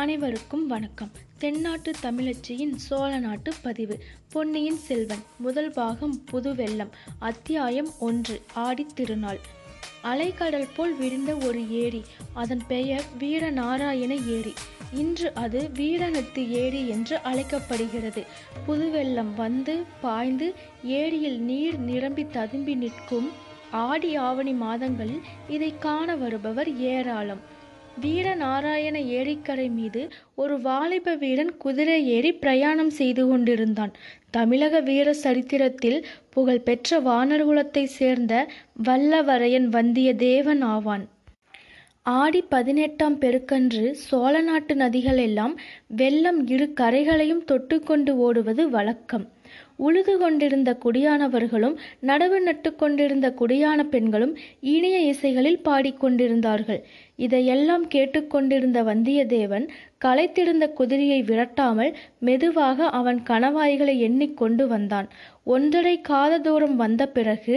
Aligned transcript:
அனைவருக்கும் 0.00 0.66
வணக்கம். 0.66 1.10
தென்னாட்டு 1.38 1.92
தமிழச்சியின் 2.02 2.74
சோழ 2.74 3.18
நாட்டு 3.18 3.52
பதிவு. 3.62 3.98
பொன்னியின் 4.32 4.76
செல்வன். 4.76 5.18
முதல் 5.38 5.70
பாகம் 5.70 6.24
புதுவெள்ளம். 6.32 6.88
அத்தியாயம் 7.18 7.88
ஒன்று. 8.00 8.42
ஆடித்திருநாள் 8.56 9.38
அலைக்கடல் 10.04 10.68
போல் 10.76 10.96
விரிந்த 10.96 11.36
ஒரு 11.36 11.70
ஏரி. 11.70 12.02
அதன் 12.32 12.60
பெயர் 12.68 13.04
வீரநாராயண 13.18 14.26
ஏரி. 14.26 14.52
இன்று 14.94 15.34
அது 15.34 15.70
வீரநத்து 15.74 16.48
ஏரி 16.48 16.88
என்று 16.88 17.18
அழைக்கப்படுகிறது. 17.18 18.24
புதுவெள்ளம் 18.66 19.34
வந்து 19.36 19.84
பாய்ந்து 20.00 20.54
ஏரியில் 20.84 21.40
நீர் 21.40 21.78
நிரம்பி 21.78 22.26
ததும்பி 22.26 22.74
நிற்கும் 22.74 23.30
ஆடி 23.70 24.16
ஆவணி 24.16 24.52
மாதங்களில் 24.52 25.20
இதை 25.48 25.78
காண 25.78 26.16
வருபவர் 26.16 26.78
ஏராளம். 26.78 27.58
வீரநாராயண 28.02 28.96
ஏரிக்கரை 29.18 29.70
மீது 29.70 30.08
ஒரு 30.34 30.60
வாலிப 30.60 31.14
வீரன் 31.14 31.56
குதிரை 31.56 32.06
ஏறி 32.06 32.32
பிரயாணம் 32.32 32.90
செய்து 32.90 33.26
கொண்டிருந்தான். 33.26 33.92
தமிழக 34.30 34.80
வீர 34.80 35.12
சரித்திரத்தில் 35.12 36.06
புகழ்பெற்ற 36.30 37.00
வானர்குலத்தைச் 37.00 37.94
சேர்ந்த 37.98 38.46
வல்லவரையன் 38.88 39.68
வந்தியத்தேவன் 39.68 40.62
ஆவான். 40.64 41.08
ஆடி 42.02 42.42
பதினெட்டாம் 42.42 43.18
பெருக்கன்று 43.20 43.90
சோழ 43.90 44.40
நாட்டு 44.40 44.74
நதிகள் 44.74 45.20
எல்லாம் 45.20 45.56
வெள்ளம் 45.86 46.46
இரு 46.46 46.72
கரைகளையும் 46.80 47.44
தொட்டுக்கொண்டு 47.52 48.10
ஓடுவது 48.10 48.70
வழக்கம். 48.70 49.26
உழுது 49.86 50.14
கொண்டிருந்த 50.18 50.70
குடியானவர்களும் 50.84 51.76
நடவு 52.02 52.38
நட்டு 52.40 52.70
கொண்டிருந்த 52.74 53.26
குடியான 53.40 53.80
பெண்களும் 53.94 54.34
இனிய 54.74 54.96
இசைகளில் 55.12 55.60
பாடிக்கொண்டிருந்தார்கள். 55.64 56.80
இதையெல்லாம் 57.16 57.84
கேட்டுக்கொண்டிருந்த 57.88 58.78
வந்தியத்தேவன் 58.82 59.66
களைத்திருந்த 60.04 60.66
குதிரையை 60.72 61.20
விரட்டாமல் 61.22 61.92
மெதுவாக 62.20 62.88
அவன் 62.98 63.20
கணவாய்களை 63.30 63.96
எண்ணிக்கொண்டு 63.98 64.66
வந்தான். 64.66 65.08
ஒன்றரை 65.44 65.96
காத 66.00 66.38
தூரம் 66.38 66.76
வந்த 66.76 67.02
பிறகு 67.08 67.54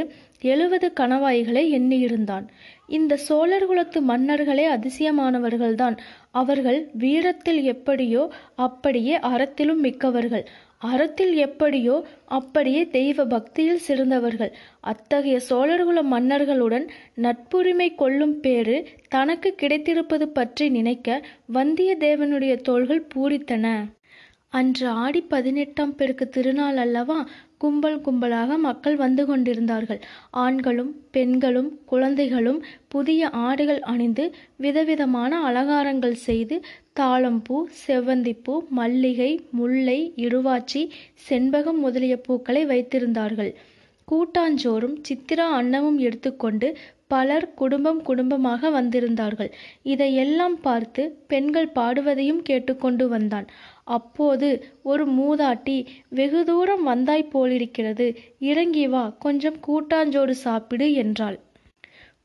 எழுபது 0.52 0.88
கணவாய்களை 1.00 1.64
எண்ணியிருந்தான். 1.78 2.46
இந்த 2.88 3.14
சோழர் 3.28 3.66
குலத்து 3.66 4.00
மன்னர்களே 4.02 4.66
அதிசயமானவர்கள்தான். 4.76 5.96
அவர்கள் 6.32 6.80
வீரத்தில் 7.04 7.62
எப்படியோ 7.74 8.24
அப்படியே 8.68 9.16
அறத்திலும் 9.32 9.82
மிக்கவர்கள். 9.86 10.46
அறத்தில் 10.84 11.34
எப்படியோ 11.46 11.96
அப்படியே 12.38 12.82
தெய்வ 12.90 13.26
பக்தியில் 13.26 13.84
சிறந்தவர்கள். 13.88 14.52
அத்தகைய 14.84 15.38
சோழர்குல 15.50 16.02
மன்னர்களுடன் 16.14 16.86
நட்புரிமை 17.22 17.90
கொள்ளும் 17.96 18.36
பேறு 18.40 18.78
தனக்கு 19.10 19.52
கிடைத்திருப்பது 19.62 20.28
பற்றி 20.38 20.68
நினைக்க 20.70 21.10
வந்தியத்தேவனுடைய 21.54 22.56
தோள்கள் 22.62 23.08
பூரித்தன. 23.16 23.68
அன்று 24.54 24.88
ஆடி 25.04 25.22
பதினெட்டாம் 25.30 25.94
பெருக்கு 25.96 26.26
திருநாள் 26.30 26.78
அல்லவா 26.78 27.20
கும்பல் 27.58 27.98
கும்பலாக 28.06 28.58
மக்கள் 28.60 28.96
வந்து 28.96 29.24
கொண்டிருந்தார்கள். 29.26 30.00
ஆண்களும் 30.44 30.92
பெண்களும் 31.12 31.70
குழந்தைகளும் 31.86 32.60
புதிய 32.88 33.30
ஆடைகள் 33.46 33.82
அணிந்து 33.94 34.26
விதவிதமான 34.58 35.40
அலங்காரங்கள் 35.50 36.18
செய்து 36.28 36.58
தாளம்பூ 36.96 37.56
செவ்வந்திப்பூ 37.84 38.56
மல்லிகை 38.70 39.30
முல்லை 39.50 40.00
இருவாச்சி 40.16 40.82
செண்பகம் 41.28 41.80
முதலிய 41.80 42.16
பூக்களை 42.18 42.62
வைத்திருந்தார்கள். 42.66 43.50
கூட்டாஞ்சோறும் 44.08 44.98
சித்திரா 45.08 45.46
அன்னமும் 45.60 45.98
எடுத்துக்கொண்டு 45.98 46.68
பலர் 47.08 47.48
குடும்பம் 47.54 48.02
குடும்பமாக 48.02 48.70
வந்திருந்தார்கள். 48.70 49.50
இதையெல்லாம் 49.84 50.58
பார்த்து 50.62 51.04
பெண்கள் 51.28 51.70
பாடுவதையும் 51.76 52.42
கேட்டுக்கொண்டு 52.42 53.08
வந்தான். 53.08 53.48
அப்போது 53.98 54.50
ஒரு 54.84 55.06
மூதாட்டி 55.12 55.78
வெகு 56.10 56.44
தூரம் 56.44 56.84
வந்தாய் 56.84 57.32
போலிருக்கிறது 57.32 58.08
இறங்கி 58.50 58.86
வா 58.88 59.04
கொஞ்சம் 59.20 59.60
கூட்டாஞ்சோறு 59.68 60.36
சாப்பிடு 60.46 60.88
என்றாள். 60.94 61.40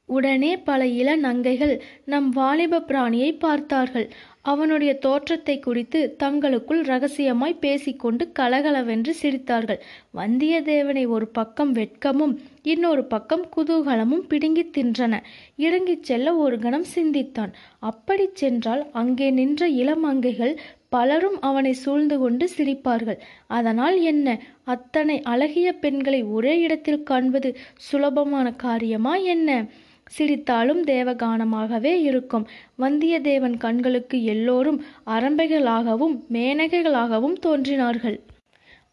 உடனே 0.09 0.53
பல 0.59 0.81
இள 1.01 1.09
நங்கைகள் 1.17 1.73
நம் 2.05 2.29
வாலிப 2.31 2.85
பிராணியை 2.91 3.31
பார்த்தார்கள். 3.39 4.07
அவனுடைய 4.51 4.93
தோற்றத்தை 4.99 5.57
குறித்து 5.59 6.01
தங்களுக்குள் 6.17 6.83
ரகசியமாய் 6.83 7.61
பேசிக்கொண்டு 7.61 8.25
கலகலவென்று 8.33 9.13
சிரித்தார்கள். 9.23 9.81
வந்தியத்தேவனை 10.15 11.05
ஒரு 11.09 11.27
பக்கம் 11.29 11.73
வெட்கமும் 11.75 12.35
இன்னொரு 12.63 13.05
பக்கம் 13.05 13.45
குதூகலமும் 13.57 14.27
பிடுங்கி 14.31 14.65
தின்றன. 14.77 15.15
இறங்கிச் 15.57 16.07
செல்ல 16.09 16.37
ஒரு 16.37 16.59
கணம் 16.59 16.89
சிந்தித்தான். 16.97 17.53
அப்படி 17.91 18.27
சென்றால் 18.33 18.85
அங்கே 18.93 19.29
நின்ற 19.31 19.69
இளமங்கைகள் 19.83 20.55
பலரும் 20.89 21.39
அவனை 21.41 21.73
சூழ்ந்து 21.85 22.17
கொண்டு 22.19 22.45
சிரிப்பார்கள். 22.57 23.19
அதனால் 23.49 23.97
என்ன? 24.13 24.29
அத்தனை 24.65 25.17
அழகிய 25.33 25.69
பெண்களை 25.83 26.21
ஒரே 26.37 26.55
இடத்தில் 26.59 27.03
காண்பது 27.03 27.51
சுலபமான 27.89 28.47
காரியமா 28.57 29.15
என்ன? 29.35 29.51
சிரித்தாலும் 30.17 30.83
தேவகானமாகவே 30.87 32.01
இருக்கும். 32.01 32.49
வந்தியத்தேவன் 32.79 33.57
கண்களுக்கு 33.57 34.25
எல்லோரும் 34.25 34.85
அரம்பைகளாகவும் 35.07 36.17
மேனகைகளாகவும் 36.33 37.33
தோன்றினார்கள். 37.33 38.21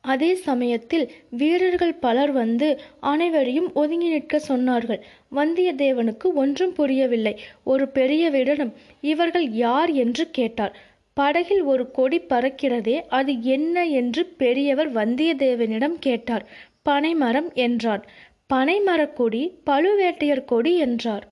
அதே 0.02 0.36
சமயத்தில் 0.36 1.12
வீரர்கள் 1.30 1.94
பலர் 1.94 2.31
வந்து 2.31 2.80
அனைவரையும் 3.00 3.74
ஒதுங்கி 3.74 4.09
நிற்க 4.09 4.42
சொன்னார்கள். 4.48 5.02
வந்தியத்தேவனுக்கு 5.36 6.28
ஒன்றும் 6.34 6.74
புரியவில்லை. 6.74 7.40
ஒரு 7.64 7.90
பெரியவரிடம் 7.94 8.74
இவர்கள் 9.02 9.50
யார்? 9.50 9.92
என்று 9.92 10.30
கேட்டார். 10.30 10.78
படகில் 11.14 11.62
ஒரு 11.62 11.92
கொடி 11.92 12.20
பறக்கிறதே 12.20 13.02
அது 13.09 13.42
என்ன? 13.42 13.86
என்று 13.86 14.25
பெரியவர் 14.25 14.94
வந்தியத்தேவனிடம் 14.94 15.98
கேட்டார். 16.00 16.46
பனைமரம் 16.81 17.52
என்றான் 17.54 18.04
பனைமரக்கொடி 18.50 19.44
பழுவேட்டையர் 19.69 20.45
கொடி 20.45 20.73
என்றார். 20.78 21.25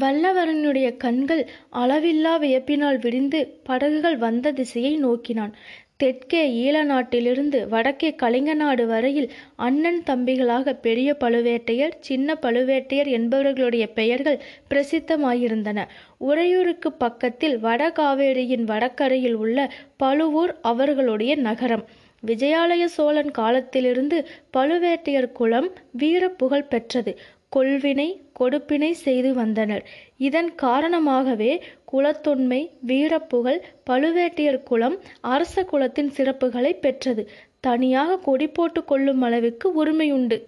வல்லவரனுடைய 0.00 0.88
கண்கள் 0.96 1.42
அளவில்லா 1.72 2.34
வியப்பினால் 2.38 2.98
விரிந்து 2.98 3.40
படகுகள் 3.64 4.16
வந்த 4.16 4.52
திசையை 4.52 4.92
நோக்கினான். 4.96 5.52
தெற்கே 5.96 6.40
ஈழ 6.62 6.76
நாட்டிலிருந்து 6.84 7.58
வடக்கே 7.68 8.10
கலிங்க 8.14 8.54
நாடு 8.54 8.86
வரையில் 8.86 9.28
அண்ணன் 9.56 10.00
தம்பிகளாக 10.06 10.74
பெரிய 10.80 11.16
பழுவேட்டையர் 11.20 11.94
சின்ன 12.00 12.36
பழுவேட்டையர் 12.42 13.10
என்பவர்களுடைய 13.18 13.86
பெயர்கள் 13.94 14.42
பிரசித்தமாயிருந்தன. 14.70 15.84
உறையூருக்கு 16.18 16.92
பக்கத்தில் 16.92 17.58
வடகாவேரியின் 17.58 18.64
வடக்கரையில் 18.64 19.38
உள்ள 19.44 19.58
பழுவூர் 19.96 20.54
அவர்களுடைய 20.62 21.36
நகரம். 21.36 21.84
விஜயாலய 22.26 22.84
சோழன் 22.84 23.30
காலத்திலிருந்து 23.30 24.26
பழுவேட்டையர் 24.56 25.32
குலம் 25.32 25.70
வீர 25.92 26.28
புகழ் 26.28 26.64
பெற்றது. 26.64 27.18
கொள்வினை 27.56 28.20
கொடுப்பினை 28.40 28.90
செய்து 28.90 29.34
வந்தனர். 29.34 29.84
இதன் 30.16 30.54
காரணமாகவே 30.54 31.62
குலத்தொன்மை 31.92 32.70
வீரப்புகழ் 32.86 33.60
பழுவேட்டையர் 33.90 34.62
குலம் 34.62 34.98
அரச 35.20 35.64
குலத்தின் 35.64 36.12
சிறப்புகளை 36.16 36.72
பெற்றது. 36.80 37.30
தனியாக 37.60 38.18
கொடி 38.18 38.48
போட்டு 38.48 38.84
கொள்ளும் 38.84 39.22
அளவுக்கு 39.22 39.68
உரிமையுண்டு. 39.84 40.38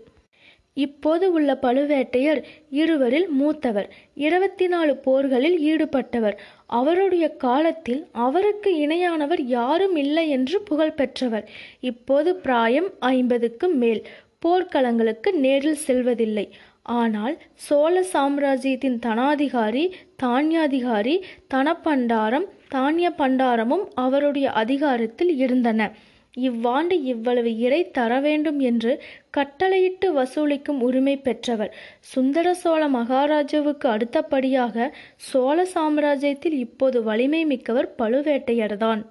இப்போது 0.74 1.32
உள்ள 1.32 1.58
பழுவேட்டையர் 1.62 2.42
இருவரில் 2.70 3.28
மூத்தவர். 3.28 3.94
இருபத்தி 4.14 4.66
நாலு 4.66 4.96
போர்களில் 4.96 5.58
ஈடுபட்டவர். 5.60 6.36
அவருடைய 6.66 7.28
காலத்தில் 7.28 8.06
அவருக்கு 8.12 8.70
இணையானவர் 8.86 9.40
யாரும் 9.40 9.96
இல்லை 9.96 10.28
என்று 10.28 10.62
புகழ் 10.62 10.92
பெற்றவர். 10.92 11.50
இப்போது 11.80 12.36
பிராயம் 12.36 12.90
ஐம்பதுக்கு 12.98 13.68
மேல். 13.68 14.06
போர்க்களங்களுக்கு 14.46 15.32
நேரில் 15.32 15.82
செல்வதில்லை. 15.86 16.50
ஆனால் 16.82 17.38
சோழ 17.54 18.02
சாம்ராஜ்யத்தின் 18.02 18.98
தனாதிகாரி 19.06 19.90
தானியாதிகாரி 20.22 21.22
தனப்பண்டாரம் 21.54 22.44
தானிய 22.68 23.12
பண்டாரமும் 23.18 23.84
அவருடைய 23.94 24.50
அதிகாரத்தில் 24.50 25.36
இருந்தன. 25.36 25.92
இவ்வாண்டு 26.36 27.02
இவ்வளவு 27.02 27.58
இறை 27.58 27.90
தர 27.90 28.20
வேண்டும் 28.20 28.60
என்று 28.60 29.02
கட்டளையிட்டு 29.30 30.06
வசூலிக்கும் 30.12 30.80
உரிமை 30.80 31.16
பெற்றவர். 31.16 31.74
சுந்தர 32.00 32.54
சோழ 32.54 32.88
மகாராஜாவுக்கு 32.88 33.88
அடுத்தபடியாக 33.88 34.96
சோழ 35.16 35.66
சாம்ராஜ்யத்தில் 35.74 36.56
இப்போது 36.58 37.02
வலிமை 37.02 37.44
மிக்கவர் 37.44 37.94
பழுவேட்டையர்தான். 37.98 39.02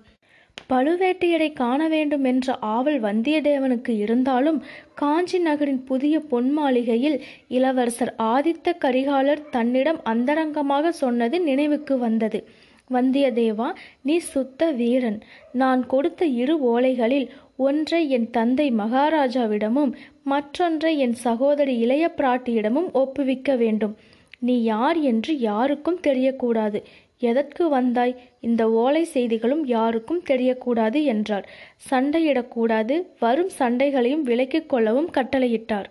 பழுவேட்டையரை 0.70 1.54
காண 1.54 1.88
வேண்டும் 1.88 2.24
என்ற 2.24 2.56
ஆவல் 2.60 3.00
வந்தியத்தேவனுக்கு 3.02 3.90
இருந்தாலும் 3.90 4.64
காஞ்சி 4.94 5.40
நகரின் 5.40 5.84
புதிய 5.84 6.20
பொன் 6.20 6.52
மாளிகையில் 6.52 7.18
இளவரசர் 7.48 8.14
ஆதித்த 8.24 8.76
கரிகாலர் 8.86 9.50
தன்னிடம் 9.50 10.00
அந்தரங்கமாக 10.04 10.92
சொன்னது 10.92 11.40
நினைவுக்கு 11.42 11.98
வந்தது. 11.98 12.42
வந்தியத்தேவா 12.90 13.70
நீ 14.02 14.18
சுத்த 14.18 14.72
வீரன். 14.72 15.20
நான் 15.52 15.86
கொடுத்த 15.86 16.26
இரு 16.26 16.56
ஓலைகளில் 16.74 17.28
ஒன்றை 17.58 18.10
என் 18.10 18.30
தந்தை 18.30 18.72
மகாராஜாவிடமும் 18.72 19.94
மற்றொன்றை 20.24 20.98
என் 20.98 21.14
சகோதரி 21.14 21.78
இளைய 21.78 22.14
பிராட்டியிடமும் 22.18 22.92
ஒப்புவிக்க 22.92 23.56
வேண்டும். 23.56 23.96
நீ 24.40 24.64
யார் 24.64 24.98
என்று 24.98 25.40
யாருக்கும் 25.40 26.00
தெரியக்கூடாது. 26.08 26.84
எதற்கு 27.18 27.70
வந்தாய்? 27.70 28.16
இந்த 28.40 28.72
ஓலை 28.72 29.04
செய்திகளும் 29.04 29.66
யாருக்கும் 29.66 30.24
தெரியக்கூடாது 30.30 31.04
என்றார். 31.04 31.50
சண்டையிடக்கூடாது. 31.90 33.06
வரும் 33.20 33.50
சண்டைகளையும் 33.60 34.26
விலக்கிக் 34.26 34.66
கொள்ளவும் 34.66 35.12
கட்டளையிட்டார். 35.12 35.86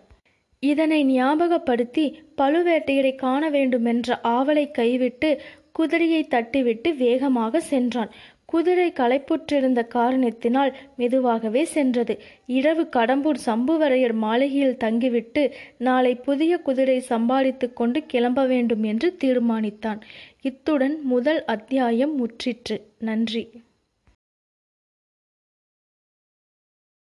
இதனை 0.61 1.05
ஞாபகப்படுத்தி 1.05 2.23
பழுவேட்டையரை 2.41 3.15
காண 3.15 3.51
வேண்டுமென்ற 3.51 4.19
ஆவலை 4.25 4.71
கைவிட்டு 4.71 5.41
குதிரையை 5.73 6.29
தட்டிவிட்டு 6.31 6.97
வேகமாக 6.97 7.61
சென்றான். 7.61 8.11
குதிரை 8.45 8.93
களைப்புற்றிருந்த 8.93 9.87
காரணத்தினால் 9.87 10.77
மெதுவாகவே 10.97 11.65
சென்றது. 11.65 12.21
இரவு 12.47 12.89
கடம்பூர் 12.97 13.39
சம்புவரையர் 13.47 14.13
மாளிகையில் 14.13 14.77
தங்கிவிட்டு 14.77 15.53
நாளை 15.79 16.15
புதிய 16.15 16.59
குதிரை 16.59 17.01
சம்பாதித்து 17.01 17.73
கொண்டு 17.73 18.07
கிளம்ப 18.07 18.47
வேண்டும் 18.47 18.83
என்று 18.83 19.17
தீர்மானித்தான். 19.25 20.01
இத்துடன் 20.41 21.01
முதல் 21.03 21.45
அத்தியாயம் 21.45 22.15
முற்றிற்று. 22.17 22.79
நன்றி. 22.99 23.51